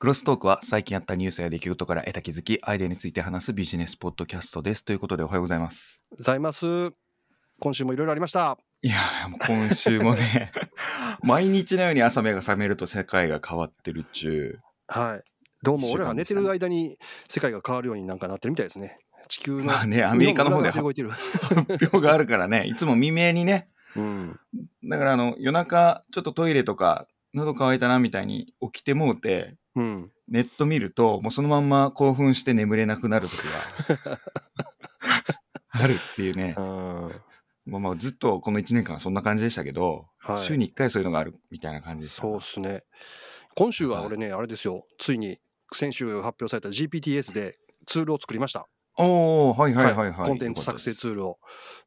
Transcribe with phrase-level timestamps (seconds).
[0.00, 4.82] クロストークは最近あったニュースや出来事から得た気づき、アイデアについて話すビジネスポッドキャストです。
[4.82, 5.98] ということでおはようございます。
[6.16, 6.92] ございます。
[7.58, 8.56] 今週もいろいろありました。
[8.80, 10.52] いやー、もう今週もね、
[11.22, 15.22] 毎日のように朝目が覚めると世界が変わってるっちゅはい。
[15.62, 16.96] どうも俺らが寝てる間に
[17.28, 18.96] 世界が変わるようになんかなってるみたいですね。
[19.28, 19.64] 地球の。
[19.64, 21.02] まあねアメリカの方で発表
[22.00, 24.40] があるからね、いつも未明にね、うん。
[24.82, 30.12] だからあの夜中ちょっとトイレとか喉乾いたなみたいに起きてもうて、うん。
[30.28, 34.18] ネット見ると、もうそのまんま興奮して眠れなくなる時が
[35.70, 36.54] あるっていうね。
[36.56, 37.20] うん
[37.66, 42.22] まあまあずっとこの1年間はそんな感じでしたけど、はい週に1回そういうのがあるみたいな感じでした。
[42.22, 42.84] そうっすね。
[43.54, 44.86] 今週は俺ね、あれですよ。
[44.98, 45.38] ついに
[45.72, 48.66] 先週発表された GPTS でツールを作りました。
[49.02, 50.28] おおはいはいはいはい。
[50.28, 51.38] コンテンツ作成ツールを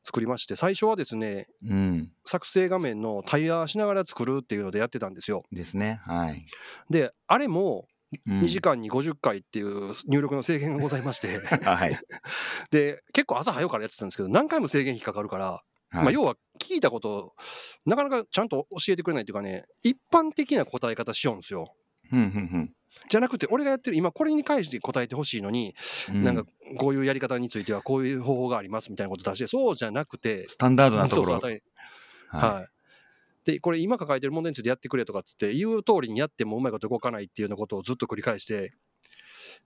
[0.03, 2.11] 作りまして、最初はですね、うん。
[2.25, 5.43] 作成画面の対話しながら作るっていうのでやってたんですよ。
[5.51, 6.01] ですね。
[6.05, 6.45] はい。
[6.89, 7.87] で、あれも
[8.27, 11.97] うん2時間に50回っていう入力の制限がございまして、はい。
[12.71, 15.45] で結構朝早うからやってたんですけど何回も制限引っかかるから、
[15.89, 17.33] はいまあ、要は聞いたことを
[17.85, 21.73] なかなかちゃんと教えてくれないというかね一般的な答え方しようんですよ。
[22.11, 22.73] うんうん
[23.09, 25.75] じゃなくて俺がやってる今これに返して答えてほしいのに、
[26.09, 26.23] うん。
[26.23, 26.45] なんか
[26.77, 31.25] こういうやり方についてはこういう方法がありますみたいなこと出してそうじゃなくてスタンダードなところ。
[31.25, 31.63] そうそう当たり
[32.29, 32.67] ははい
[33.45, 38.73] でこれ今抱えてる問題についてやってくれとかっつって言う通りにやってもうまいこと動かないっていうようなことをずっと繰り返して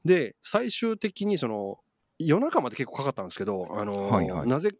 [0.04, 1.78] で最終的にその
[2.18, 4.72] 夜中まで結構かかったんですけど、あのーはいはいなぜ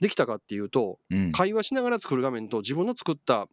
[0.00, 1.14] できたかっていうとい。
[1.16, 1.32] うん。
[1.32, 3.48] 会話しながら作る画面と自分の作った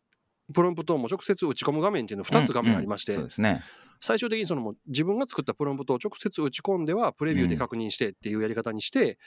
[0.54, 3.64] プロンプトをもう直接打ち込む画面っていうの2つ画面ありまして、うんうんそうですね。
[4.02, 9.18] 最終的にそのもう自分が作ったプロンプトを直接打ち込んではプレビューで確認してっていうやり方にして、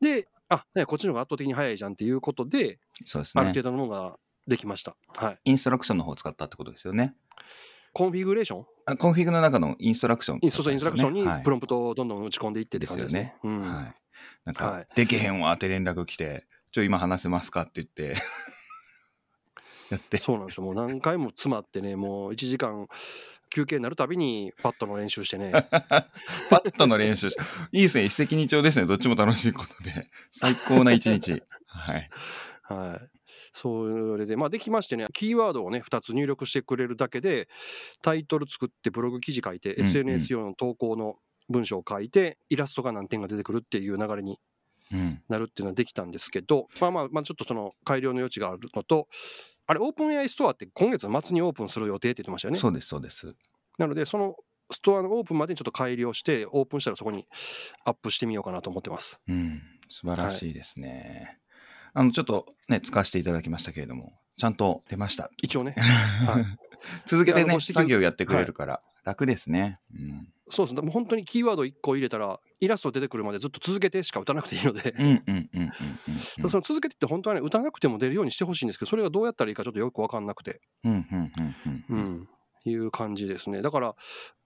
[0.00, 3.62] であねこっちの方が圧倒的に早いじゃんっていうことで、そうですねある程。
[3.64, 4.96] 度のものができました。
[5.16, 7.16] はい、インストラクションの方を使ったってことですよね。
[7.92, 8.64] コンフィグレーション？
[8.84, 13.34] あコンフィグの中のインストラクションインストラクションにはいプロンプトをどんどん打ち込んでいってって感じですね。
[13.42, 13.94] うんはい。
[14.44, 18.16] なんかはい、でけへんわって連絡来て、ちょ、今話せますかって言って、
[19.90, 20.18] やって。
[20.18, 20.64] そうなんですよ。
[20.64, 22.88] もう何回も詰まってね、もう1時間
[23.50, 25.52] 休憩になるたびにパッドの練習してね。
[25.70, 26.06] パ
[26.50, 27.36] ッとの練習し、
[27.72, 28.04] いいですね。
[28.04, 28.86] 一石二鳥ですね。
[28.86, 30.08] どっちも楽しいことで。
[30.30, 31.42] 最高な一日。
[31.66, 32.10] はい。
[32.62, 33.16] はい。
[33.52, 37.48] それで、まあできましてね、キーワードをね、2つ入力してくれるだけで、
[38.02, 41.16] タイトル作って、ブログ記事書いて、うんうん SNS 用の投稿の
[41.48, 44.38] 文章を書いて、イラストが何点が出てくるっていう流れに
[44.92, 45.22] うん。
[45.28, 49.08] なるっていうのはできたんですけど、まあまあ、まあちょっとその改良の余地があるのと、
[49.66, 52.58] あれ、オープン AI ストアって今月の末にオープンする予定って言ってましたよね。
[52.58, 53.34] そうです、そうです。
[53.78, 54.36] なので、その
[54.70, 57.26] ストアのオープンまでにちょっと改良して、オープンしたらそこに
[57.84, 59.20] アップしてみようかなと思ってます。
[59.28, 59.62] うん。
[59.88, 61.38] 素晴らしいですね。
[61.94, 65.30] あの、ちょっとね、使わせていただきましたけれども、ちゃんと出ました。
[65.42, 65.74] 一応ね。
[66.26, 66.66] はい
[67.06, 69.78] 続けてね、作業やってくれるから、楽ですね。
[69.94, 70.28] うん。
[70.48, 70.80] そうですね。
[70.80, 74.94] でも本当にキーワード1個入れたら、イラスト出てくるまでずっと続けてしか打たなくていいので。
[76.48, 82.28] その続けてって本当はね、打たなくても出るようにしてほしいんですけど、それがどうやったらいいかちょっとよく分かんなくて、うんうんうんうんううんん、
[82.64, 83.62] いう感じですね。
[83.62, 83.94] だから、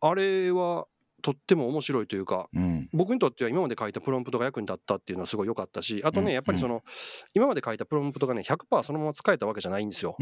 [0.02, 0.86] あれは
[1.22, 6.82] とっても面白いというか、うん僕にとっては今まで書いたプロンプトが役に立ったっていうのはすごい良かったし、あとうんね、やっぱりその、
[7.34, 10.16] 今まで書いたプロンプトがね、100%そのまま使えたわけじゃないんですよ。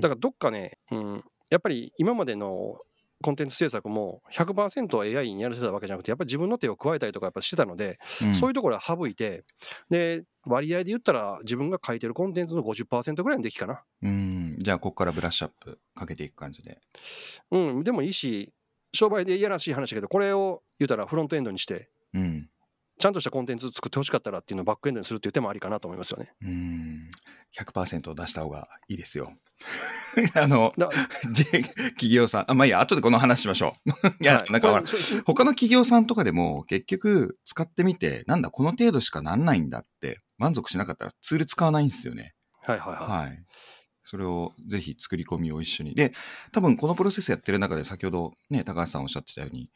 [0.00, 2.80] だからどっかね、うん、やっぱり今までの
[3.24, 9.44] コンテンツ制作も100% AI にやらせたわけじゃなくて、やっぱり自分の手を加えたりとかやっぱしてたので、うんそういうところは省いて、
[9.88, 13.82] で、割合で言ったら自分が書いてるコンテンツの50%ぐらいの出来かな。
[14.02, 16.78] うん、じゃあ、ここからブラッシュアップかけていく感じで。
[17.50, 18.52] うん、でもいいし、
[18.92, 22.50] 商売でいやらしい話だけど、これを言うたらフロントエンドにして、うん。
[23.04, 26.32] ちゃんとしたコンテンツ作ってほしかったらっていうのをバックエンドにするっていう手もありかなと思いますよね。
[26.40, 27.10] うん。
[27.54, 29.34] 100%出した方がいいですよ。
[30.34, 33.90] あの、企業さん、あ、まあいいや、後でこの話しましょう。
[34.24, 34.82] いや、はいなんか
[35.26, 42.34] 他の企業さんとかでも結局使ってみて、なんだ、この程度しかなんないんだって満足しなかったらツール使わないんですよね。
[42.62, 43.26] はいはいはい。
[43.28, 43.44] はい。
[44.02, 45.94] それをぜひ作り込みを一緒に。
[45.94, 46.14] で、
[46.52, 49.70] 多分このプロセスやってる中で先ほどね、高橋さんおっしゃってたように、で、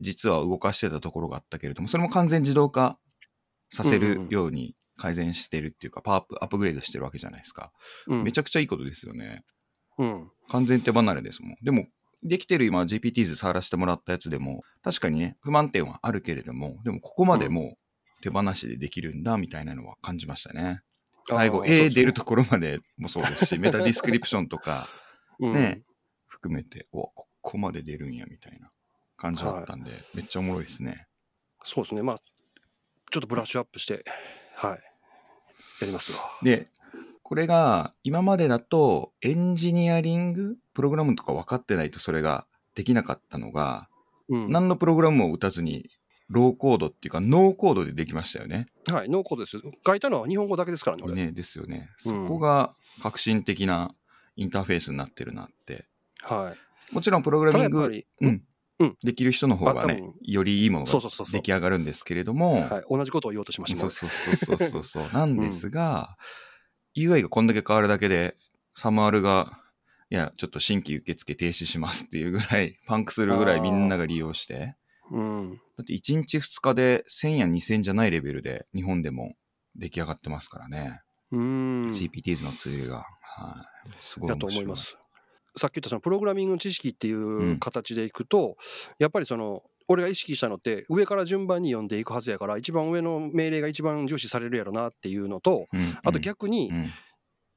[0.00, 2.98] 実は動かしてたところがあったけれども、それも完全自動化
[3.70, 7.72] させるように改善してるっていうか、パワーアップ、アップグレードしてるわけじゃないですか。
[8.06, 9.42] うんめちゃくちゃいいことですよね。
[9.98, 11.56] うん完全手離れですもん。
[11.62, 11.86] でも、
[12.22, 17.76] できてる今 GPT 図触らせてもらったやつでも、確かにね、不満点はあるけれども、でもここまでも
[18.20, 20.80] う手放しでできるんだみたいなのは感じましたね。
[21.28, 24.88] 最後、あーそう A 出るところまでもそうですし、メタディスクリプションとか
[25.38, 25.82] うんね、
[26.26, 28.70] 含めて、おここまで出るんやみたいな
[29.16, 31.06] 感じだったんで、めっちゃおもろいですね。
[31.62, 32.02] そうですね。
[32.02, 32.16] まあ、
[33.10, 34.04] ちょっとブラッシュアップして、
[34.54, 34.80] はい。
[35.80, 36.18] やりますわ。
[36.42, 36.68] で、
[37.22, 43.88] これが今までだとエンジニアリングプログラムとか分かってないとそれができなかったのが、
[44.28, 44.50] うん。
[44.50, 45.90] 何のプログラムも打たずに、
[46.28, 48.66] ローコードっていうか、ノーコードでできましたよね。
[48.88, 49.58] はい、ノーコードです。
[49.86, 51.06] 書いたのは日本語だけですからね。
[51.12, 51.90] ね、ですよね。
[52.04, 53.94] うんそこが革新的な
[54.36, 55.86] インターフェースになってるなって。
[56.20, 56.54] は
[56.90, 56.94] い。
[56.94, 58.42] もちろんプログラミング、うん
[59.02, 63.80] できる人の方がねよりいいものが出来上がるんですけれども、はい、同じことを言おうとしました。
[63.80, 65.08] そうそうそうそうそう。
[65.14, 66.16] なんですが、
[66.96, 68.36] UI がこんだけ変わるだけで、
[68.74, 69.60] サムアルが、
[70.10, 74.76] いや、ちょっと新規受付停止しますっていうぐらい、 パンクするぐらいみんなが利用して、
[75.10, 75.50] うん。
[75.76, 79.36] だって1日2日で1000や2000じゃないレベルで日本でも
[79.76, 81.02] 出来上がってますからね。
[81.30, 81.90] うん。
[81.90, 83.06] GPTs のツールが。
[83.20, 83.90] はい。
[84.00, 84.52] すごいだ面白い。
[84.52, 84.96] と思います。
[85.58, 87.58] さっき言ったそのプログラミングの知識っていううん。
[87.58, 88.56] 形でいくと、
[88.98, 95.98] やっぱりその俺が意識したのって上から順番に読んでいくはずやから一番上の命令が一番重視されるやろなっていうのとうん。
[96.02, 96.90] あと逆にうん、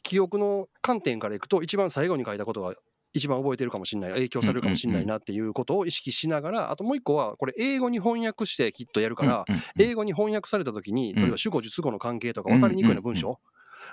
[0.04, 2.76] 記憶の観点からいくと一番最後に書いたことが
[3.14, 9.46] 一番覚えてるかもしれない影響されるかもしれないなっていうことを意識しながらあともう一個はこれ英語に翻訳してきっとやるから
[9.80, 11.22] 英語に翻訳された時にうん。
[11.22, 13.40] 例えば主語述語の関係とか分かりにくいような文章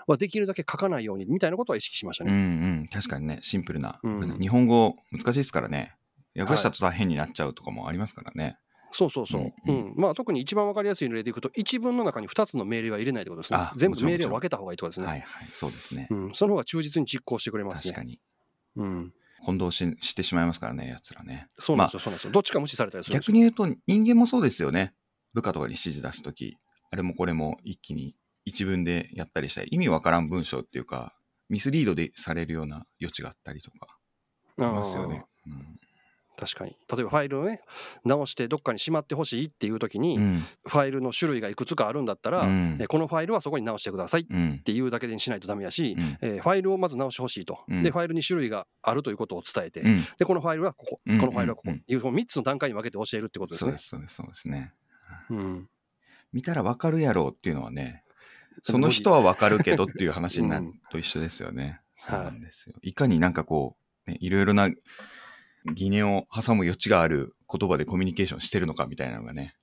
[0.07, 2.71] はできるだけ書かないようにみたいなことは意識しましたうんうね。
[2.85, 2.89] ん。
[2.89, 4.01] 確かにね、シンプルな。
[4.03, 5.97] うん日本語難しいですからね。
[6.39, 8.59] 訳した途端変になっちゃうとかもありますからね。
[8.91, 9.43] そうそうそう。
[9.43, 9.95] ううんん。
[9.97, 13.73] まあ特に一番わかりやすい例でいくと、一文の中に2つの命令は入れないってことですねあ。
[13.77, 15.07] 全部命令を分けた方がいいとですね。
[15.07, 15.49] はいはい。
[15.53, 16.09] そうですね。
[16.11, 16.31] うん。
[16.35, 17.93] その方が忠実に実行してくれますね。
[17.93, 18.21] 確かに。
[18.77, 19.13] うん。
[19.43, 21.49] 混同ししてしまいますからね、奴らね。
[21.59, 22.31] そうなんですよ、そうなんですよ。
[22.33, 23.15] どっちか無視されたりする。
[23.15, 24.95] 逆に言うと、人間もそうですよね。
[25.35, 26.57] 部下とかに指示出すとき、
[26.91, 28.17] あれもこれも一気に
[28.47, 31.13] 一文でやったりしたり、意味わからん文章っていうか、
[31.51, 33.99] ミスリードでされるような余地があったりとか、
[34.59, 35.27] ありますよね。
[35.47, 35.79] うん
[36.39, 36.77] 確かに。
[36.95, 37.63] 例えばファイルをね、
[38.05, 40.45] 直してどっかにしまってほしいっていう時に、うん。
[40.67, 44.59] ファイルの種類がいくつかあるんだったら、うんえこのファイルはそこに直してくださいっうん。
[44.63, 50.05] ていうだけでにしないとダメやし、うんえーファイルをまず直してほしいと、うんで、ファイルに種類があるということを伝えて、うん。
[50.19, 53.79] で、このファイルはここ、うんこのファイルはここ、うんいうその3つの段階に分けて教えるってことですねそうで。
[53.79, 54.75] す、そうです、そうですね。
[55.31, 55.69] うん。
[56.35, 58.03] 見たらわかるやろうっていうのはね、
[58.63, 61.81] その人はわかるけどっていう話になるうんと一緒ですよね。
[61.97, 62.77] そうはいなんですよ。
[62.83, 63.77] いかになんかこ
[64.07, 64.71] う、ね、いろいろな
[65.75, 69.55] 疑念を挟む余地がある言葉でコミュニケーションしてるのかみたいなのがね。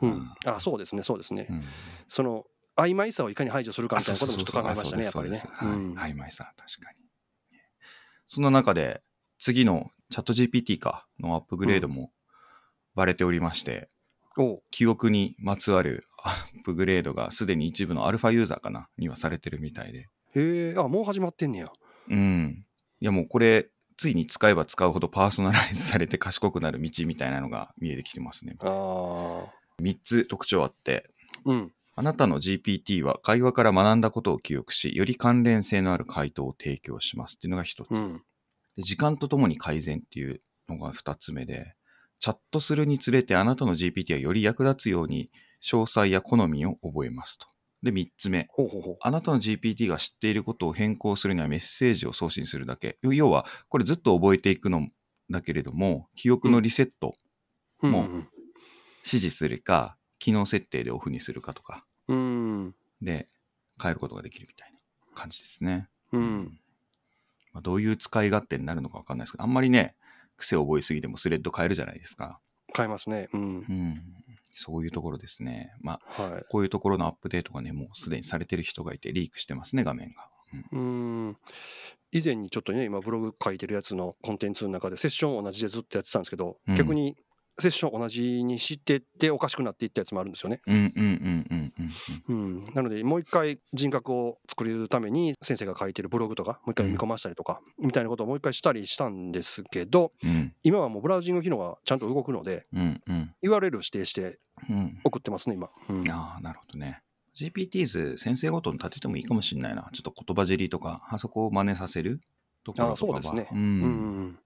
[0.00, 0.32] うん。
[0.44, 1.46] あ、そうですね、そうですね。
[1.50, 1.62] うん
[2.08, 2.44] その
[2.76, 5.42] 曖昧さをいかに排除するかみたいなこともちょっと考えましたね、やっぱりね。
[5.60, 6.98] 曖昧さ、確かに。
[8.24, 9.02] そんな中で、
[9.38, 12.12] 次のチャット GPT かのアップグレードも
[12.94, 13.88] バレておりまして、
[14.70, 20.06] 記憶にまつわるアップグレードがすでに一部のアルファユーザーかなにはされてるみたいで。
[20.34, 21.68] へえ、あ、もう始まってんねや。
[22.08, 22.64] うん。
[23.00, 28.56] いやもうこれ、ついに使えば使うほどパーソナライズされて賢くなる道みたいなのが見えてきてますね。
[28.60, 29.52] ああ。
[29.82, 31.10] 3つ特徴あって、
[31.44, 31.72] うん。
[31.96, 37.90] あなたの GPT は会話から学んだことを記憶し、より関連性のある回答を提供しますっていうのが一つ。
[37.90, 38.22] うん。
[38.76, 41.74] で時間とともに改善っていうのが二つ目で、
[42.20, 45.30] チャットするにつれてあなたの GPT はより役立つように
[45.62, 47.46] 詳細や好みを覚えますと。
[47.82, 48.46] で、三つ目。
[48.50, 48.96] ほうほうほう。
[49.00, 52.98] あなたの GPT が知っていることを変更するにはメッセージを送信するだけ。
[53.02, 54.86] 要は、これずっと覚えていくの
[55.30, 57.14] だけれども、記憶のリセット、
[57.82, 58.08] も
[58.98, 62.74] 指示するか、機能設定でオフにするかとかうん。
[63.00, 63.26] で
[63.82, 64.78] 変えることができるみたいな
[65.14, 65.88] 感じですね。
[66.12, 66.60] うん。
[67.52, 69.96] まあ、どういう使い勝手になるのかわかんないですけど、あんまりね、
[70.36, 72.38] 癖を覚えすぎてもスレッド変えるじゃないですか。
[72.76, 73.28] 変えますね。
[73.32, 73.42] うん。
[73.42, 74.14] うん。
[74.52, 75.72] そういうところですね。
[75.80, 76.44] まあ、はい。
[76.48, 80.28] こういうところのアップデートがね、もうすでにされてる人がいて、リークしてますね、画面が。
[80.72, 81.36] うんうん。
[82.12, 87.16] 以前にちょっとね、今ブログ書いてるやつのコンテンツの中でセッション同じでずっとやってたんですけど、うん逆に
[87.60, 90.60] セッション同じにしてっておかしくなっていったやつもあるんですよね。
[90.66, 91.92] うんうんうんうんうん
[92.28, 92.56] うん。
[92.66, 103.34] うん、なので、もう一回人格を作るために、先生が書いてるブログとか、もう一回読み込ましたりとか、みたいなことをもう一回したりしたんですけど、うん今はもうブラウジング機能がちゃんと動くので、うんうん。
[103.42, 104.38] URL 指定して
[104.68, 105.00] うん。
[105.04, 105.70] 送ってますね、今。
[105.88, 107.02] うんああ、なるほどね。
[107.34, 109.88] GPTs 先生ごとに立ててもいいかもしれないな。
[109.92, 112.20] ちょっと言葉尻とか、あそこを真似させる
[112.64, 113.22] ところあとかは。
[113.22, 113.48] そうですね。
[113.52, 113.54] う。
[113.54, 114.38] うんん。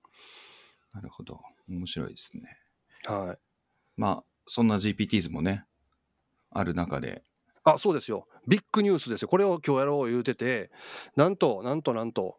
[0.92, 1.40] なるほど。
[1.68, 2.63] 面白いですね。
[3.04, 3.38] はい。
[3.96, 5.64] まあ、そんな GPTs もね、
[6.50, 7.22] ある中で、
[7.64, 8.26] あ、そうですよ。
[8.46, 9.28] ビッグニュースですよ。
[9.28, 10.70] これを今日やろう言うてて、
[11.16, 12.36] なんと、なんと、なんと、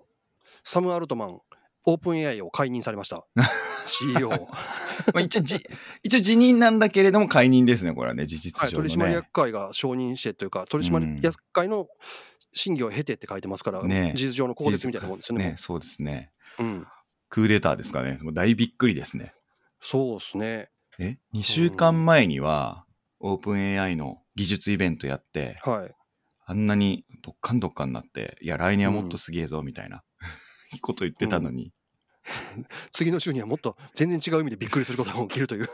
[0.63, 1.39] サム・アルトマン、
[1.85, 3.25] オープン AI を解任されました。
[3.85, 4.29] CEO。
[4.29, 4.37] は
[5.13, 5.65] まあ、一応じ、
[6.03, 8.89] 一応辞任なんだけれども解任ですね、これはね、事実い、上のね。
[8.89, 11.87] 取締役会が承認してというか、取締役会の
[12.53, 15.45] 審議を経てって書いてますから、ね事実上の更迭みたいなもんですよね。
[15.51, 16.31] ね、そうですね。
[16.59, 16.87] うん。
[17.29, 18.19] クーデターですかね。
[18.21, 19.33] もう大びっくりですね。
[19.79, 20.69] そうですね。
[20.99, 22.85] え ?2 週間前には、
[23.19, 25.91] オープン AI の技術イベントやって、はい。
[26.47, 30.03] あんなにどっかんどっかんなって、いや、来年はもっとすげえぞ、みたいな、
[30.81, 31.73] こと言ってたのに、
[32.91, 35.67] 次の週にはもっと全然違う意味でびっくりすることが起きるという。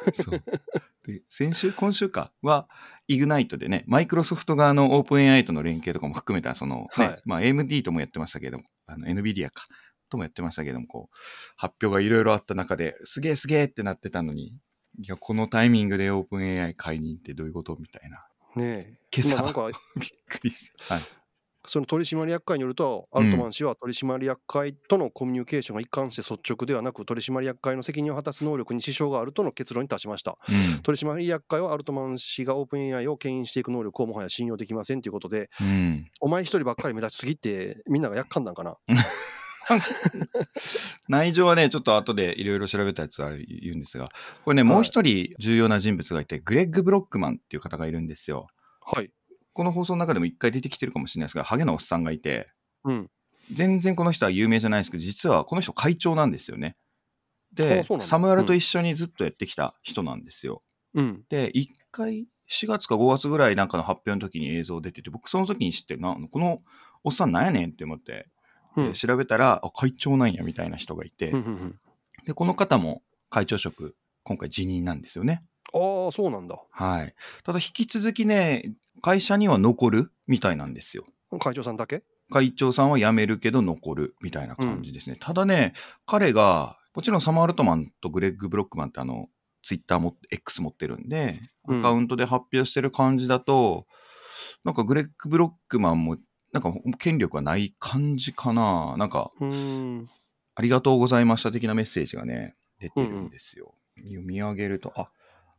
[1.06, 2.70] で先週、今週かは、
[3.08, 9.66] イグナイトでね、マイクロソフト側のオープン AI との連携とかも含めた、その、ね、はいまあ AMD ともやってましたけども、あの NVIDIA か、
[10.12, 11.16] ともやってましたけども、こう、
[11.56, 14.54] 発表がいろいろあった中で、すげえすげえってなってたのに、
[15.00, 18.28] いや、このタイミングでオープン AI 解任ってどういうことみたいな。
[18.56, 19.00] ねえ。
[19.16, 20.96] 今朝まあなんか、 びっくりした。
[20.96, 21.04] はい。
[21.68, 30.38] その取締役会によると、アルトマン氏は取締役会とのコミュニケーションが一貫して率直ではなく、取締役会の責任を果たす能力に支障があるとの結論に達しました。
[30.82, 35.68] 取締役会はアルトマン氏がオープン AI を牽引していく能力をもはや信用できませんということで、うん。
[35.68, 36.12] うん。
[36.20, 38.78] お前一人ばっかり目立ちすぎって、みんながやっかんだんかな。
[41.08, 44.10] 内情はね、ちょっと後でいろいろ調べたやつは言うんですが、
[44.44, 48.48] これね、はいもう一人重要な人物がいて、グレッグ・ブロックマンっていう方がいるんですよ。
[48.82, 49.12] はい。
[49.54, 52.52] この放送の中でも一回出てきてるかもしれないですが、ハゲのおっさんがいて、
[52.84, 53.10] うん。
[53.52, 56.78] 全然この人は有名じゃないですけど、実はこの人会長なんですよね。
[57.54, 60.64] でサムアルと一緒にずっとやってきた人なんですよ。
[60.94, 61.24] うん。
[61.30, 66.60] で、一回、4月か5月ぐらいなんかの発表の時に映像出てて、僕その時に知って、なこの
[67.04, 68.28] おっさんなんやねんって思って、
[68.76, 71.80] うんで調べたら、あ、会長なんやみたいな人がいて、うんうんうん
[72.26, 73.02] で、この方も
[73.32, 75.44] 会長職、今回辞任なんですよね。
[75.74, 76.56] ああ、そうなんだ。
[76.70, 77.16] はい。
[77.44, 81.06] ただ引き続きね、会社には残るみたいなんですよ。
[81.40, 82.04] 会長さんだけ？
[82.30, 85.18] 会長さんは辞めるけど残るみたいな感じですね。
[85.20, 85.74] ただね、
[86.06, 89.28] 彼が、もちろんサム・アルトマンとグレッグ・ブロックマンってあの、
[89.64, 93.88] ツイッターも X 持ってるんで、うんアカウントで発表してる感じだと、
[94.64, 96.18] なんかグレッグ・ブロックマンも、
[96.52, 98.96] なんか権力はない感じかな。
[98.98, 99.32] なんか。
[100.54, 103.74] ありがとうございました的なメッセージがね、出てるんですよ。
[103.98, 105.08] 読み上げると、あ、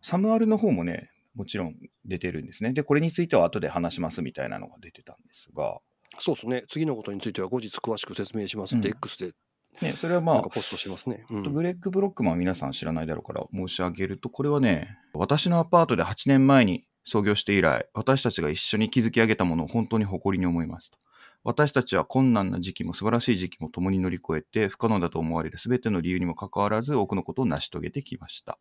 [0.02, 2.72] サムアルの方もね、もちろん出てるんですね。
[2.72, 5.80] で、これについては後で話しますみたいなのが出てたんですが、
[6.18, 6.64] そうですね。
[6.68, 9.32] 次のことについては後日詳しく説明しますって、うん X で
[9.80, 11.24] ね、それはまあポストしてますね。
[11.30, 20.98] うんグレッグ・ブロックマンは皆さん知らないだろうから申し上げると、これはね、私のアパートで8年前に創業して以来、私たちが一緒に築き上げたものを本当に誇りに思いますと。
[21.44, 28.58] 私たちは困難な時期も素晴らしい時期も共に乗り越えて、不可能だと思われる全ての理由にもかかわらず多くのことを成し遂げてきました。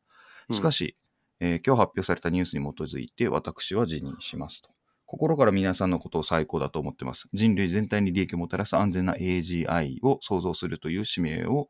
[0.52, 0.98] しかし、
[1.40, 4.70] えー今日発表されたニュースに基づいて私は辞任しますと。
[5.06, 7.28] 心から皆さんのことを最高だと思ってます。
[7.34, 11.68] 人類全体に利益をもたらす安全な AGI を創造するという使命を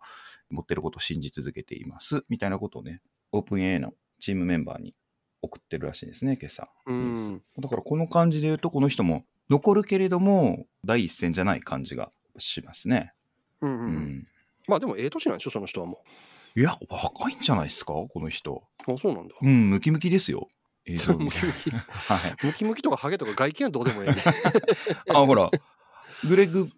[0.51, 2.24] 持っていることを信じ続けています。
[2.30, 3.01] みたいなことをね、
[3.32, 4.94] オープン A のチームメンバーに
[5.41, 6.69] 送ってるらしいですね、今朝。
[6.86, 7.41] うん。
[7.60, 13.13] だからこの感じで言うと、この人も残るけれども、第一線じゃない感じがしますね。
[13.62, 13.74] うんう。
[13.74, 14.27] うんん。
[14.67, 16.03] まあでも、ええ年なんでしょ、その人はも
[16.55, 18.63] いや、若いんじゃないですか、この人。
[18.88, 18.93] う。
[18.93, 19.36] あ、そうなんだ。
[19.41, 20.48] うん、ムキムキですよ。
[20.86, 21.71] ムキムキ。
[21.71, 22.45] はい。
[22.45, 24.15] ムキムキとかハゲとか外見はどうでもいいね。
[25.10, 25.50] あ、ほら、
[26.27, 26.69] グレッグ、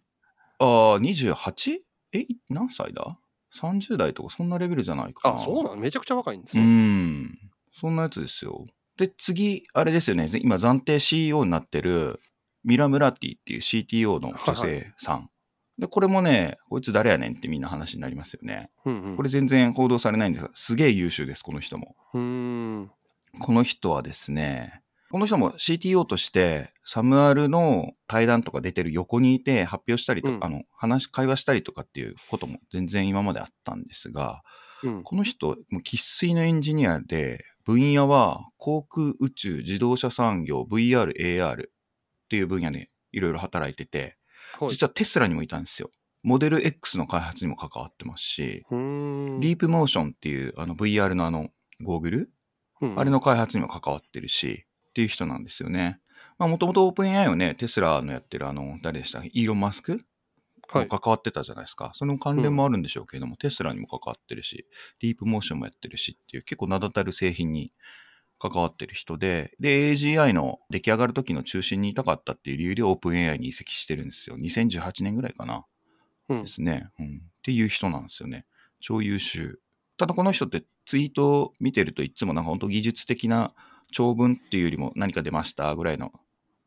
[0.59, 1.79] あー、28?
[2.13, 3.17] え、い何歳だ
[3.55, 5.35] ?30 代とかそんなレベルじゃないかな。
[5.35, 6.67] あ、そうなんめちゃくちゃ若いんですうね。
[6.67, 7.39] ん。
[7.73, 8.65] そんなやつですよ。
[8.97, 10.29] で、次、あれですよね。
[10.41, 12.19] 今、暫定 CEO になってる、
[12.63, 15.29] ミラ・ムラティっていう CTO の女性さん。
[15.79, 18.69] で、これもね、こいつ誰やねんってみんな話になりますよね。
[18.85, 19.17] うんうん。
[19.17, 21.95] これ全然報道されないんですが、すげえ優秀です、この人も。
[23.39, 34.43] この人はですね、この人も CTO として、サムアルの対談とか出てる横にいて発表したりとか、うんあの、話、会話したりとかっていうことも全然今まであったんですが、
[34.83, 35.03] うん。
[35.03, 41.71] この人、生粋のエンジニアで、分野は航空宇宙、自動車産業、VR、AR っ
[42.29, 44.17] ていう分野でいろいろ働いてて、
[44.59, 45.89] はい実はテスラにもいたんですよ。
[46.21, 48.65] モデル X の開発にも関わってますし。
[48.69, 51.49] リープモーションっていうあの VR のあの
[51.81, 52.29] ゴーグル？
[52.81, 55.99] うんあれの開発にも関わってるし、っていう人なんですよね。
[56.37, 59.23] まあ、もともとオープン AI をね、テスラのやってるあの、誰でした？
[59.23, 60.01] イーロン・マスクはい
[60.79, 61.91] も関わってたじゃないですか。
[61.95, 64.65] その関連もあるんでしょうけれども、テスラにも関わってるし、
[65.01, 67.71] ディープモーションもやってるしっていう、結構名だたる製品に
[68.39, 74.37] 関わってる人で、で、AGI の出来上がる時の中心にいたかったっていう理由でオープン AI に移籍してるんですよ。
[74.37, 75.65] 2018年ぐらいかな。
[76.29, 76.89] うんですね。
[76.99, 77.05] うん。
[77.05, 77.09] っ
[77.43, 78.45] ていう人なんですよね。
[78.79, 79.59] 超優秀。
[79.97, 83.53] ただこの人ってツイートを見てるといつもなんか本当技術的な
[83.91, 86.11] 長文っていうよりも何か出ましたぐらいの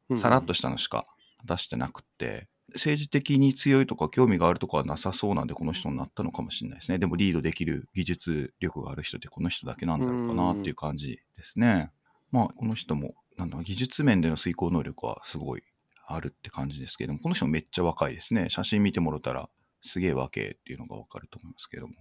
[0.08, 1.04] うんさらっとしたのしか
[1.44, 6.99] 出してなくて、政治的に強いとか興味があるとかはなさそうなんでこの人になったのかもしれないですね。
[6.99, 11.90] でもリードできる技術力がある人ってこの人だけなんだろうかなっていう感じですね。
[12.30, 15.62] まあこの人もなんだ技術面での遂行能力はすごい
[16.06, 18.49] あるって感じですけども、この人もめっちゃ若いですね。
[18.49, 19.49] 写真見てもらったら
[19.80, 21.95] すげえ若いっていうのがわかると思いますけども。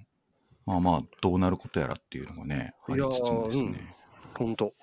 [0.65, 3.69] まあまあ、どうなることやらっていうのがね、ありつつもですね。
[3.69, 4.73] いやー本当。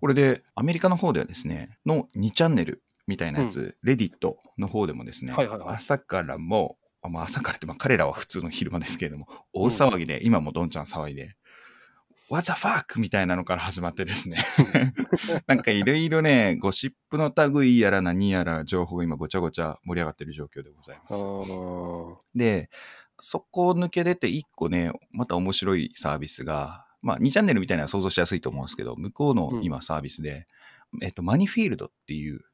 [0.00, 5.74] これで、アメリカの方ではですね、の2チャンネルみたいなやつ、レディットの方でもですね、はいはいはい。
[5.76, 11.36] 朝からもあまあ、朝からって、まあ、彼らは普通の昼間ですけれども、大騒ぎで、今もどんちゃん騒いで、
[12.30, 13.00] What the fuck?
[13.00, 14.44] みたいなのから始まってですね。
[15.48, 21.24] なんかいろいろね、ゴシップの類やら何やら情報が今ごちゃごちゃ盛り上がってる状況でございます。
[22.36, 22.70] で、
[23.18, 30.46] そこを抜け出て一個ね、また面白いサービスが、まあ2チャンネルみたいなのは想像しやすいと思うんですけど、向こうの今サービスで、
[31.02, 32.44] えっと、マニフィールドっていう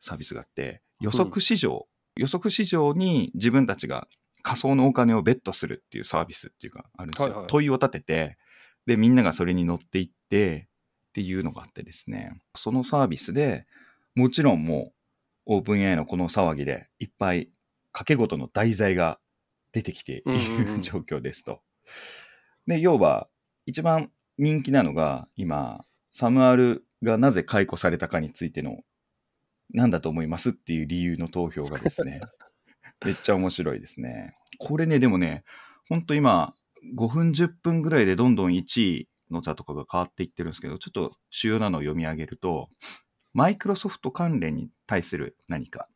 [0.00, 1.86] サービスがあって、予測市場、
[2.16, 4.08] 予測市場に自分たちが
[4.42, 7.28] 仮想のお金をベットするっていうサービスっていうかあるんですよ。
[7.28, 8.38] はいはい問いを立てて、
[8.86, 10.68] で、みんながそれに乗っていって
[11.08, 13.66] っていうのがあってですね、そのサービスで
[14.14, 14.92] もちろんも
[15.46, 17.50] うオープン AI のこの騒ぎでいっぱい
[17.92, 19.18] 掛け事の題材が
[19.72, 21.60] 出てきていうんうんうんる状況ですと。
[22.66, 23.28] で、要は
[23.66, 28.80] 一番人気なのが今、サムアルがなぜ解雇されたかについての
[29.70, 32.20] 何だと思いますっていう理由の投票がですね、
[33.04, 34.34] めっちゃ面白いですね。
[34.58, 35.44] これね、でもね、
[35.88, 36.54] ほんと今、
[36.96, 42.68] 5分10分ぐらいでどんどん1位の座とかが変わっていってるんですけど、ちょっと主要なのを読み上げると、
[43.32, 45.88] マイクロソフト関連に対する何か、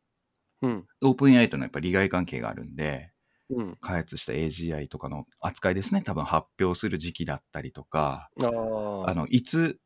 [0.61, 0.87] うん。
[1.01, 3.11] オープン AI とのやっぱ利害関係があるんで、
[3.49, 3.77] うん。
[3.81, 8.29] 開発した AGI とかの扱いですね、多分発表する時期だったりとか。
[8.39, 9.79] あの、いつ、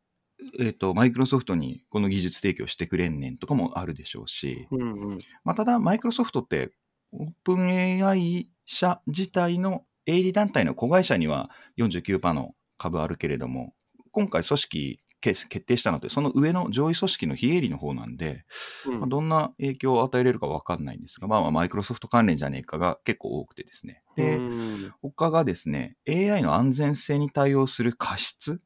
[0.60, 5.20] えっ、と、マイクロソフトにこの技術提供してくれんねんとかもあるでしょうし、うんうん。
[5.44, 6.72] まあ、ただ、マイクロソフトって、
[7.12, 13.74] オープン AI 社自体の営利団体の子会社には49%の株あるけれども、
[14.12, 18.46] 今回組織決決定したので、その上の上位組織の非営利の方なんで、
[18.86, 24.04] うんまあ、どんな影響を与えれるか分かんないんですが、まあまあ、マイクロソフト関連じゃねえかが結構多くてですね。
[24.16, 28.62] で、うん他がですね、AI の安全性に対応する過失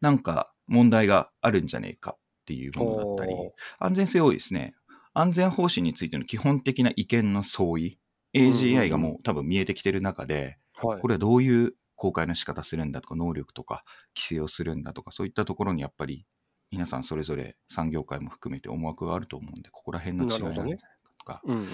[0.00, 3.34] なんか問題があるんじゃねえかっていうものだったり、
[3.78, 4.74] 安全性多いですね。
[5.14, 7.98] 安全方針についての基本的な意見の相違。
[8.34, 13.82] AGI がもう多分見えてきてる中で、はいこれはどういう公開の仕方するんだとか、能力とか、
[14.14, 16.24] 規制をするんだとか、そういったところにやっぱり
[16.70, 20.86] 皆さんそれぞれ産業界も含めて思惑があると思うんで、ここら辺の違いなんじゃないか
[21.18, 21.68] とか、うんうん。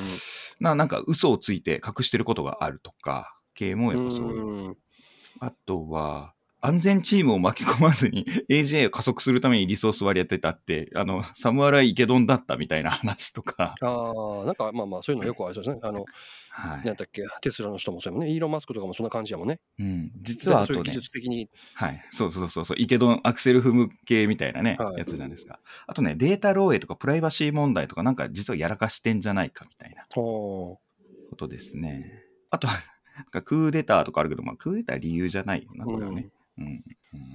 [0.60, 4.76] ななんか嘘をついて隠してることがあるとか、系もやっぱそういううん
[5.40, 15.80] あとは、安全チームを巻き込まずに AGA を加速するためにリソース割り当てたって、あの、サムアライイケドンだったみたいな話とか、ああ、なんかまあまあ、そういうのよくありそうですね。
[15.82, 16.06] あの、
[16.48, 16.86] はい。
[16.86, 18.32] なんだっけ、テスラの人もそうやもんね。
[18.32, 19.60] イーロン・マスクとかもそんな感じやもんね。
[19.78, 21.50] うん、実はあとね技、術的に。
[21.74, 22.02] はい。
[22.10, 25.60] そうそうそうそう、イケドンアクセル踏む系みたいなね、はいやつじゃないですか。
[25.86, 30.78] あとね、データ漏洩とかプライバシー問題とかなんか実はやらかしてんじゃないかみたいなほ
[31.28, 32.22] ことですね。
[32.50, 32.78] あとは、
[33.16, 35.88] なんかクーデターとかあるけど、まあクーデター理由じゃないよな、う。
[35.88, 36.30] これはね。
[36.58, 36.84] うん。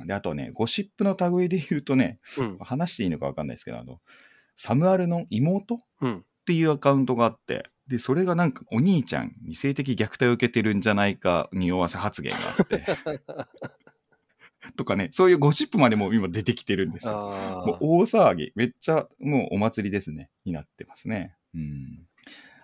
[0.02, 2.58] うん、で、あとね、ゴシップの類で言うとね、うん。
[2.60, 4.00] 話していいのか分かんないですけど、あの、
[4.56, 6.26] サムアルの妹っうん。
[6.46, 12.86] ていうアカウントがあって、で、それがなんかお兄ちゃんに性的虐待を受けてるんじゃないか匂わせ発言があって、
[14.78, 17.78] とかね、そういうゴシップまでも今出てきてるんですよ。
[17.82, 21.36] 大騒ぎ、めっちゃもうお祭りですね、になってますね。
[21.54, 22.08] うん。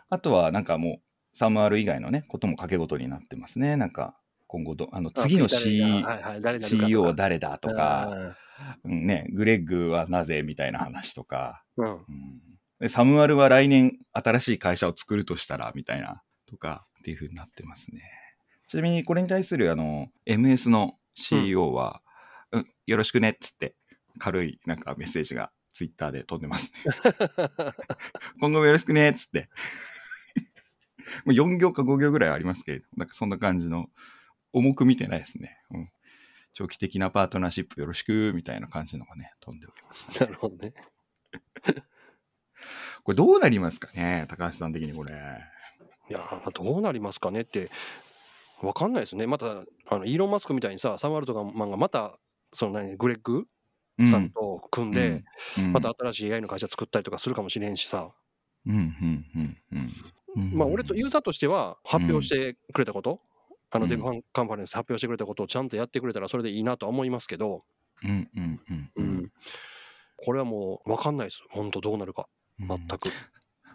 [0.10, 3.78] あとはなんかもう、サムアル以外のね、ことも掛け事になってますね。
[3.78, 4.16] なんか、
[4.48, 8.36] 今後ど、あの、次の C はいはい、CEO は誰だとか、あ
[8.84, 11.92] うんね、グレッグはなぜみたいな話とか、ーうん。
[11.94, 12.02] うん
[12.80, 18.02] でサムアルは来年新しい会社を作るとしたらみたいなとかっていう風になってますね。
[18.68, 22.02] ちなみにこれに対するあの MS の CEO は、
[22.52, 23.76] うんよろしくねっつって
[24.18, 26.80] 軽いなんかメッセージがツイッターで飛んでますね。
[28.40, 29.50] 今後もよろしくねっつって。
[31.26, 33.88] もう4行か5行ぐらいありますけれど、なんかそんな感じの
[34.56, 35.58] 重く見てないですね。
[35.72, 35.90] うん
[36.58, 40.16] 長期的なパートナーシップよろしくみたいな感じのがね、飛んでおります、ね。
[40.22, 40.74] なるほどね。
[43.04, 45.14] これどうなりますかね高橋さん的にこれ。
[46.10, 47.70] いやーどうなりますかねって
[48.62, 49.28] 分かんないですね。
[49.28, 52.18] またあのイーロン・マスクみたいにさサムアルトマンがまた
[52.54, 53.48] その何グレッグ
[53.98, 55.26] うんさんと組んで、
[55.58, 58.14] うんまた新しい AI の会社作ったりとかするかもしれんしさ、
[58.66, 59.94] うんうんうんうん
[60.38, 63.22] うんまあ俺とユーザーとしては発表してくれたこと、
[63.78, 63.84] あうん。
[63.84, 67.64] のデブファンカンファレンスで発表してくれたことをちゃんとやってくれたらそれでいいなとは思いますけど、
[68.04, 69.08] うんうんうんううん。
[69.18, 69.32] ん
[70.18, 71.44] これはもう分かんないです。
[71.50, 72.28] 本当どうなるか。
[72.60, 72.68] うん。
[72.68, 73.10] 全く、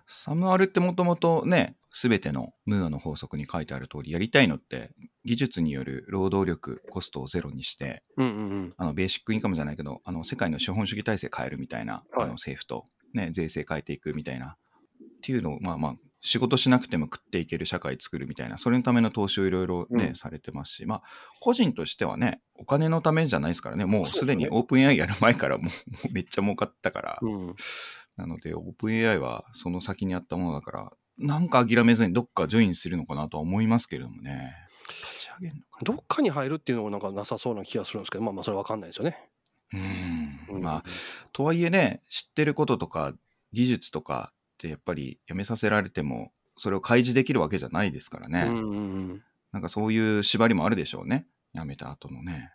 [0.07, 4.91] サムアルってもともとね、すべてのムーアの法則に書いてある通り、やりたいのって、
[5.25, 8.73] 技術による労働力、コストをゼロにして、うんうんうん。
[8.77, 12.25] あのベーシックインカムじゃないけど、あの世界の資本主義体制変えるみたいな、はい。
[12.25, 21.03] あの政府と、ね、税制変えていくみたいな、っていうのを、まあまあ、仕事しなくても食っていける社会作るみたいな、それのための投資をいろいろね、うんされてますし、まあ、
[21.41, 27.55] 個人としてはね、お金のためじゃないですからね、もうすでにオープン AI やる前からもうめっちゃ儲かったから、うん
[28.17, 34.55] なので、オープン AI はその先にあったものだから、なんか諦めずにどっかジョインするのかなとは思いますけれどもね。
[34.89, 39.17] 立ち上げるのかどっかに入るっていうのもなんかなさそうな気がするんですけど、まあまあそれわかんないですよね。
[39.73, 39.79] な。
[39.79, 39.83] う。
[40.55, 40.85] うんんまあ、
[41.33, 43.15] とはいえね、知ってることとか
[43.53, 48.42] 技術とかってやっぱりやめさせられても、それを開示できるわけじゃないですからね。
[48.42, 48.75] うんうんう
[49.14, 49.23] ん。
[49.53, 51.27] なんかそういう縛りもあるでしょうね。
[51.55, 52.53] やめた後のね。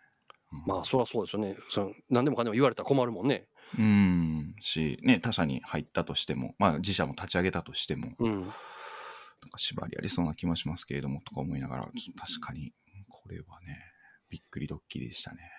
[0.52, 1.58] うんまあそりゃそうですよね。
[1.70, 3.48] その何でもかんでも言われたら困るもんね。
[3.78, 8.42] うん、し、ね、他社に入ったとしても、まあ自社も立ち上げたとしても、うん。
[8.42, 8.50] なん
[9.50, 12.74] か縛りありそうな気もしますけれども、とか思いながら、確かに、
[13.10, 13.80] これはね、
[14.30, 15.52] びっくりドッキリでしたね。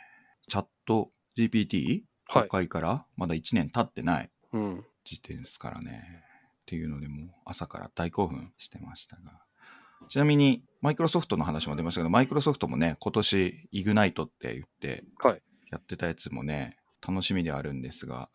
[0.49, 1.85] チャット GPT?
[2.29, 4.85] はい公開からまだ1年経ってないうん。
[5.05, 6.26] 時点ですからね。
[6.67, 9.41] っていうので、もう朝から大興奮してましたが。
[10.09, 15.43] ちなみに、マイクロソフトの話も出ましたけど、マイクロソフトもね、今年、イグナイトって言って、はい。
[15.71, 16.77] やってたやつもね、
[17.07, 18.29] 楽しみであるんですが、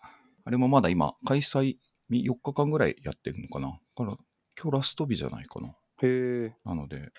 [0.46, 1.76] あれもまだ今、開催
[2.10, 3.68] 4日間ぐらいやってるのかな？
[3.68, 4.18] だから、
[4.62, 5.70] 今日ラスト日じゃないかな。
[5.70, 6.56] へえ。
[6.66, 7.12] なので、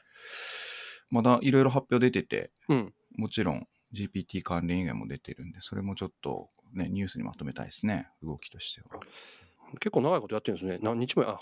[1.11, 2.94] まだいろいろ発表出てて、うん。
[3.16, 8.88] もちろん GPT 関連以外も出てるんで、それもちょっとね、ニュースにまとめたいですね、動きとしては。
[9.80, 10.78] 結構長いことやってるんですね。
[10.82, 11.40] 何日もや、あ、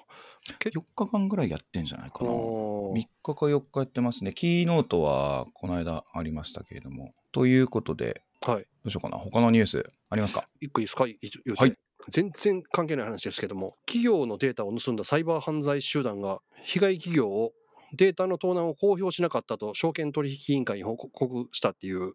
[0.59, 2.31] け4日間ぐらいやってんじゃないかな。
[2.31, 4.33] 3おー日か4日やってますね。
[4.33, 7.13] キーノートはこの間ありましたけれども。
[7.33, 8.63] ということで、はい。
[8.63, 9.19] どうしようかな。
[9.19, 10.45] 他のニュースありますか？
[10.61, 11.05] 一個いいですか？
[11.05, 11.75] はい
[12.09, 17.53] 全然関係ない話ですけども、企業のデータを盗んだサイバー犯罪集団が、被害企業を
[17.93, 22.15] データの盗難を公表しなかったと証券取引委員会に報告したっていう、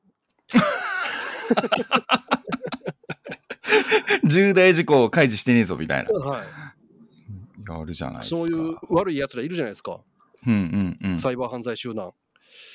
[4.24, 6.12] 重大事項を開示してねえぞみたいな。
[6.12, 6.48] はい、
[7.68, 8.36] やるじゃないですか。
[8.38, 10.00] そういう悪い奴らいるじゃないですか、
[10.46, 11.20] うんうんうん。
[11.20, 12.12] サイバー犯罪集団。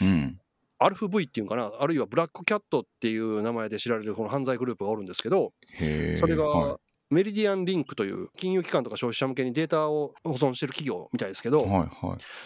[0.02, 0.40] うん。
[0.78, 5.52] アルフ V っていうのかな、あるいはブラックキャットっていう名前で知られるこの犯罪グループがおるんですけど。
[6.16, 11.88] それがはメリディアンリンクという金融機関とか消費者向けにデータを保存してる企業みたいですけい、ど、はいはい。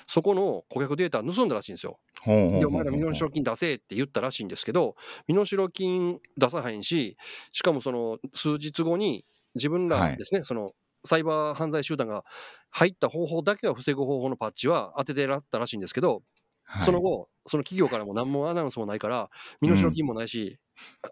[0.06, 1.98] そこの顧客データ盗んだらしいんですよ。
[2.24, 4.96] で、お前ら身代金出せって言ったらしいんですけど、
[5.28, 7.16] 身代金出さへんし、
[7.52, 9.24] しかもその数日後に
[9.54, 10.72] 自分らですね、その
[11.04, 12.24] サイバー犯罪集団が
[12.70, 16.22] 入った方法だけは防ぐ方法のパッチは当ててらったらしいんですけど、
[16.66, 19.28] はいその後、その企業からも何もアナウンスもないから、
[19.60, 20.58] 身代金もないし、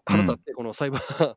[0.05, 1.35] 腹立ってこのサイバー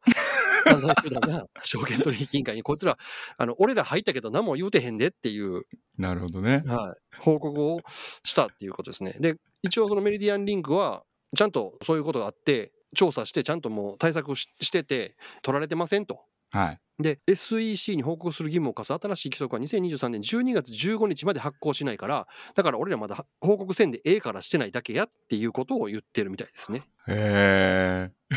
[0.66, 2.98] 犯罪集団が 証券取引委員会に、こいつら、
[3.36, 5.62] あの俺ら入ったけど何も言うてへんでっていう
[5.98, 6.62] なるほどね。
[6.66, 7.80] はい、報告を
[8.24, 9.14] したっていうことですね。
[9.18, 11.04] で、一応そのメリディアンリンクは、
[11.36, 16.20] ちゃんとそういうことがあって、調査して、ちゃんともう対策をししてて、取られてませんと。
[16.50, 16.80] はい。
[16.98, 26.84] で、SEC に報告する義務を課す新しい規則は2023年12月15日まで発行しないから、だから俺らまだ報告せんでええからしてないだけやっていうことを言ってるみたいですね。
[27.08, 28.36] へえ。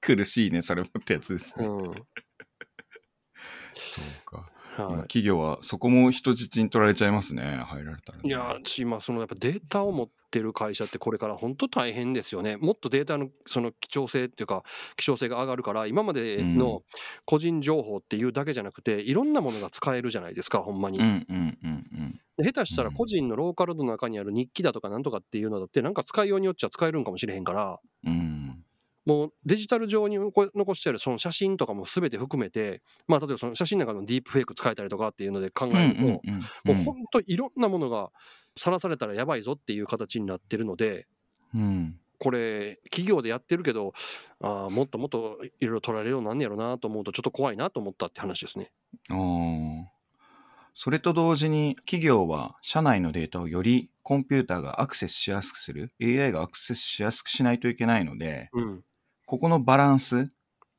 [0.00, 1.66] 苦しいね、それもってやつですね。
[1.66, 1.94] うん。
[3.74, 4.50] そうか。
[4.76, 8.22] 今は企業はそこも人質に取られちゃいますね、入られたら、ね。
[8.24, 12.56] い、いやー、ちまあ、そのやっぱデータを持ってる会社ってこれから本当大変ですよね。
[12.56, 14.62] もっとデータのその貴重性っていうか
[14.96, 16.82] 希少性が上がるから今までうんの
[17.24, 21.00] 個人情報っていうだけじゃなくていろんなものが使えるじゃないですかほんまに。
[21.00, 22.20] うんうんうんうん。
[22.36, 28.49] で下手したら個人のローカルの中にある日記だとかなんとかっていうのだってなんか使いようによっちゃ使えるんかもしれへんからうん。
[29.06, 36.20] もうデジタル上に残残してあるその写真とかも全て含めてまあ例えばその写真の中のディープフェイク使えたりとかっていうので考うんえると、うんうん
[36.64, 38.10] もう本当いろんなものが
[38.56, 41.06] さらされたらやばいぞっていう形になってるので
[41.54, 41.98] うん。
[42.18, 43.94] これ企業でやってるけど
[44.40, 48.70] あーもっともっといろいろ取られるようになんねやろなと思うとちょっと怖いなと思ったって話ですね。
[50.74, 58.84] それと同時に企業は社内のデータをよりコンピューターがアクセスしやすくする AI がアクセスしやすくしないといけないのでうん、
[59.30, 60.24] ここのバランスっ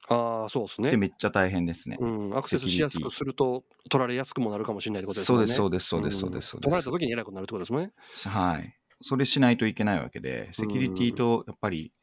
[0.10, 0.90] ああそうですね。
[0.90, 1.96] てめっちゃ大変ですね。
[2.02, 5.38] うん、アクセスしやすくすると取られやすくもなるかもしれないってことですね。
[5.38, 6.92] そうですそうですそうですそうです取られた。
[6.92, 7.94] 時に偉くなるってことですもんね。
[8.26, 8.76] はい。
[9.00, 11.94] それしないといけないわけで、セキュリティとやっぱり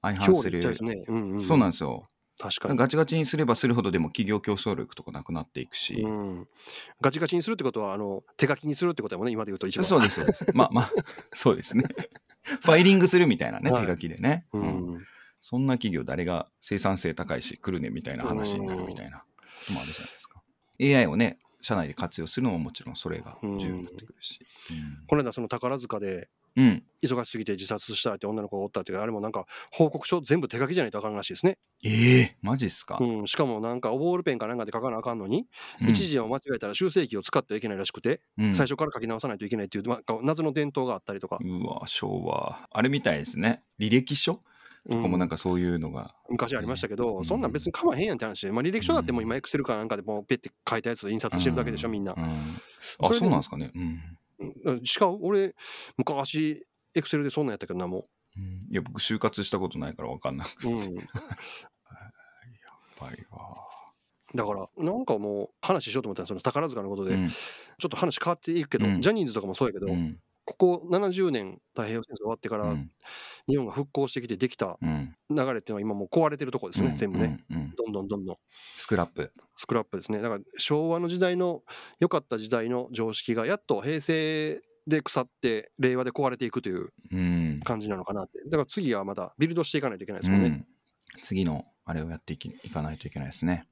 [0.00, 0.86] 相反する表裏一体。
[0.86, 1.04] ですね。
[1.08, 2.04] うんうん、そうなんですよ。
[2.38, 2.78] 確かに。
[2.78, 5.96] ガチガチにすればするほどでも企業競争力とかなくなっていくし。
[5.96, 6.48] うん、
[7.02, 10.46] ガチガチにするってことはあの手書きにするってことだもんね今で言うと一番 そうです、そうです。
[10.54, 10.92] まあまあ、
[11.34, 11.84] そうですね。
[12.44, 15.06] ファイリングするみたいなね、はい手書きでね、ううんん
[15.42, 19.24] そんな企業誰が生産性高いし来るねみたいな話になるみたいなこ
[19.66, 20.40] ともあるじゃないですか。
[20.80, 24.40] AI をね、社内で活用するのももちろんそれが重要になってくるし。
[25.06, 26.64] この間その宝塚でうん。
[26.64, 32.96] うん忙しすぎて自殺したって女の子がおったっていうかあれもなんか報告書全部手書きじゃないとあかんらしいですね、ええマジっすか？
[33.00, 35.48] うん、しかもなんかボールペンかなんかで書かなあかんのに、
[35.80, 42.68] うん一時を間違えたら修正機を使ってはいけないらしくて、うん最初から書き直さないといけないっていう、まあ、謎の伝統があったりとか、うわ、昭和。
[42.70, 43.64] あれみたいですね。
[43.80, 44.44] 履歴書？
[44.88, 47.24] とかもなんかそういうのが、昔ありましたけど、うん。
[47.24, 52.14] そんなん別にかまへんやんって話で、まあ、履歴書だってもう今、エクセルかなんかでもうペッて書いたやつを印刷してるだけでしょ、みんな。
[52.16, 52.20] う。
[52.20, 52.22] ん。
[52.22, 53.70] あそうなんですかね。
[53.74, 54.02] うん、
[54.64, 54.84] うん。
[54.84, 55.54] しかも俺、
[55.96, 58.40] 昔、エクセルでそんなんやったけどな、もう。
[58.40, 58.66] ん。
[58.70, 60.76] いや僕就活したことないから分かんないやっう。
[60.76, 61.08] うん。
[63.02, 63.56] ぱりわ。
[64.34, 67.28] だから、なんかもう話しようと思ったら、その宝塚のことで、うん。
[67.28, 69.00] ちょっと話変わっていくけど、うん。
[69.00, 72.90] ジャニーズとかもそうやけど、うんここ70年、太平洋戦争終わってから、うん
[73.48, 77.44] 日本が復興してきてできたうん流れっていうのは今もう壊れてるところですね、全部ね。
[77.50, 78.36] うんうんどんどんどんどん
[78.76, 80.20] スクラップスクラップですね。
[80.20, 81.62] だから昭和の時代の
[81.98, 88.38] 良かった時代の常識がやっと平成で腐って令和で壊れていくといううん感じなのかなって。
[88.44, 90.48] だから次はまたビルドしていかないといけないですもんね。
[90.48, 90.66] うん
[91.22, 93.66] 次のあれをやっていきいかないといけないですね。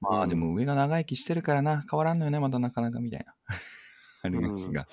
[0.00, 3.34] まうんあでも上が長生きしてるからな、変わらんのよね、まだなかなかみたいな。
[4.22, 4.86] ありますが。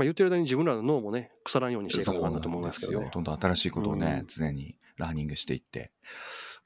[0.00, 3.00] まあ、言ってる間に自分らの脳もね、腐らんようにしていかなと思いますけどよ。
[3.00, 3.10] ね。
[3.12, 5.92] どんどん新しいことをね、うん常にラーニングしていって。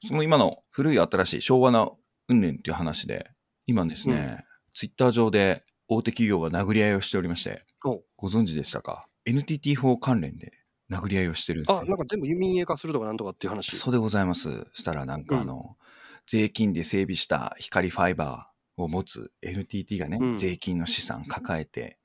[0.05, 1.89] その今の古い新しい昭和な
[2.29, 3.29] 運年っていう話で、
[3.67, 10.53] 今ですね、ツイッター上で大手企業が殴り合いをしておりましてお、ご存知でしたか ?NTT 法関連で
[10.89, 11.81] 殴り合いをしてるんですよ。
[11.81, 13.75] あ、なんか全部民営化するとかなんとかっていう話。
[13.75, 14.65] そうでございます。
[14.71, 15.75] したらなんかあの、
[16.25, 21.97] 税金で整備した光ファイバーを持つ NTT がね、うん税金の資産抱えて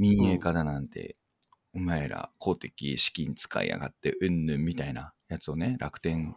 [0.00, 1.16] 民営化だなんて、
[1.74, 6.34] お前ら公的資金使いやがってうんぬんみたいなやつをね、楽天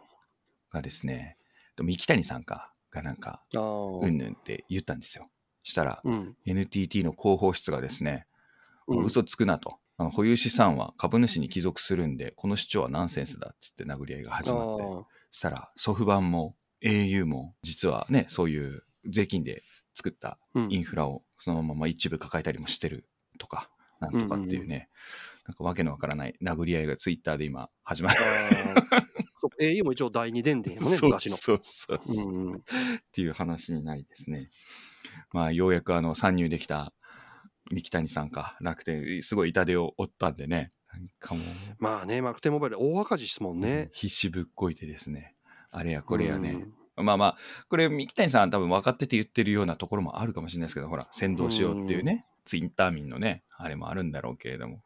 [0.70, 1.38] がですね、
[1.76, 5.30] でも三木谷さんかがなんかうんぬんって言ったんですよ。
[5.62, 6.36] したらうん。
[6.44, 8.26] NTT の広報室がですね、
[8.86, 9.78] うん嘘つくなと。
[9.96, 14.84] あの保有資産は株主に帰属するんで、この主張はナンセンスだっつって殴り合いが始まって、
[15.30, 19.62] したらソフバンも au も実はねそういう税金で
[19.94, 23.06] 作ったうんインフラをそのまま一部抱えたりもしてる
[23.38, 23.70] とか
[24.00, 24.88] なんとかっていうね、
[25.46, 28.18] なんかわけのわからない殴り合いがツイッターで今始まる、
[29.60, 31.36] au も一応第二電電もね、昔の。
[31.36, 32.60] そうそうそう、うんうんっ
[33.12, 34.50] ていう話になりですね。
[35.32, 36.92] まあようやくあの参入できた
[37.70, 40.72] 三木谷さんか楽天すごい痛手を負ったんでね。
[40.92, 41.44] なんかもう。
[41.78, 43.90] まあね、楽天モバイル大赤字ですもんね。
[43.92, 45.34] 必死ぶっこいてですね。
[45.70, 46.64] あれやこれやね、
[46.96, 47.04] うん。
[47.04, 54.82] まあまあ、これ、三木谷さんは多分分かってて言ってるようなところもあるかもしれないですけど、ほら、先導しようっていうね、ツインターミンのね、あれもあるんだろうけれども、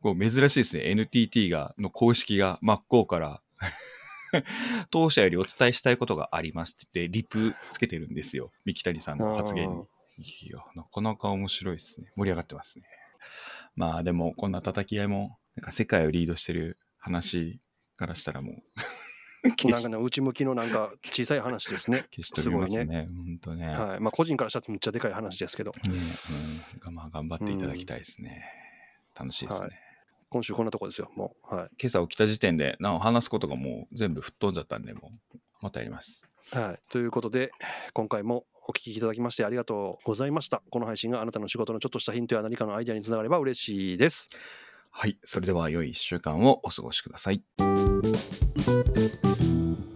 [0.00, 3.42] こう珍しいですね、NTT が、の公式が真っ向から、
[4.90, 9.84] 当社よりお伝えしたいことがありますって言って、リプつけてるんですよ、三木谷さんの発言に。
[10.18, 12.12] いや、なかなか面白いですね。
[12.16, 12.84] 盛り上がってますね。
[13.76, 17.60] まあでも、こんな叩き合いも、なんか世界をリードしてる話
[17.96, 18.62] からしたらもう
[19.42, 22.04] なんかね、内向きのなんか小さい話ですね。
[22.14, 23.08] 消しとりますね。
[23.08, 23.66] 本当ね。
[23.68, 24.00] はい。
[24.00, 25.80] まあ個人からしたらめっちゃでかい話ですけど、ね
[26.86, 28.44] うん、まあ頑張っていただきたいですね。
[29.18, 29.68] 楽しいですね。
[29.68, 29.78] はい
[30.32, 31.54] 今週こんなとこですよ、もう。
[31.54, 31.68] はい。
[31.78, 36.26] 今朝起きた時点で、なお話すことがもう全部吹っ飛んじゃったんで、もうまたやります。
[36.50, 36.80] はい。
[36.90, 37.50] ということで、
[37.92, 40.62] 今回もお聞きいただきましてありがとうございました。
[40.70, 44.30] この配信があなたの仕事のちょっとしたヒントや何かのアイデアにつながれば嬉しいです。
[44.90, 45.18] はい。
[45.22, 47.42] それでは良い1週間をお過ごしください。
[48.62, 49.91] thank you